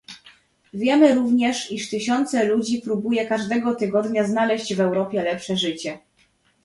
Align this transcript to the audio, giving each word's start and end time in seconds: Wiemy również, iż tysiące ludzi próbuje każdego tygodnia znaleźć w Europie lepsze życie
Wiemy 0.73 1.15
również, 1.15 1.71
iż 1.71 1.89
tysiące 1.89 2.43
ludzi 2.43 2.81
próbuje 2.81 3.25
każdego 3.27 3.75
tygodnia 3.75 4.23
znaleźć 4.23 4.75
w 4.75 4.79
Europie 4.81 5.23
lepsze 5.23 5.57
życie 5.57 5.97